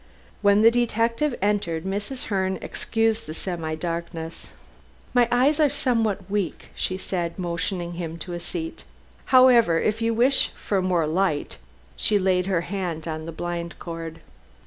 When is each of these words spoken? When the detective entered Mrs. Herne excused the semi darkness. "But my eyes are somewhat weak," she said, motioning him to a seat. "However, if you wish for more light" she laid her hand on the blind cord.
When 0.41 0.63
the 0.63 0.71
detective 0.71 1.37
entered 1.43 1.83
Mrs. 1.83 2.23
Herne 2.23 2.57
excused 2.63 3.27
the 3.27 3.35
semi 3.35 3.75
darkness. 3.75 4.49
"But 5.13 5.29
my 5.29 5.43
eyes 5.45 5.59
are 5.59 5.69
somewhat 5.69 6.27
weak," 6.27 6.69
she 6.73 6.97
said, 6.97 7.37
motioning 7.37 7.93
him 7.93 8.17
to 8.17 8.33
a 8.33 8.39
seat. 8.39 8.83
"However, 9.25 9.79
if 9.79 10.01
you 10.01 10.15
wish 10.15 10.47
for 10.55 10.81
more 10.81 11.05
light" 11.05 11.59
she 11.95 12.17
laid 12.17 12.47
her 12.47 12.61
hand 12.61 13.07
on 13.07 13.27
the 13.27 13.31
blind 13.31 13.77
cord. 13.77 14.21